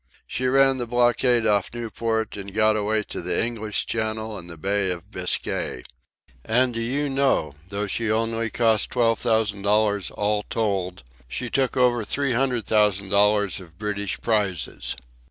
She 0.25 0.47
ran 0.47 0.77
the 0.79 0.87
blockade 0.87 1.45
off 1.45 1.69
Newport 1.75 2.35
and 2.35 2.55
got 2.55 2.75
away 2.75 3.03
to 3.03 3.21
the 3.21 3.39
English 3.39 3.85
Channel 3.85 4.35
and 4.35 4.49
the 4.49 4.57
Bay 4.57 4.89
of 4.89 5.11
Biscay. 5.11 5.83
And, 6.43 6.73
do 6.73 6.81
you 6.81 7.07
know, 7.07 7.53
though 7.69 7.85
she 7.85 8.09
only 8.11 8.49
cost 8.49 8.89
twelve 8.89 9.19
thousand 9.19 9.61
dollars 9.61 10.09
all 10.09 10.41
told, 10.49 11.03
she 11.27 11.51
took 11.51 11.77
over 11.77 12.03
three 12.03 12.33
hundred 12.33 12.65
thousand 12.65 13.09
dollars 13.09 13.59
of 13.59 13.77
British 13.77 14.19
prizes. 14.21 14.95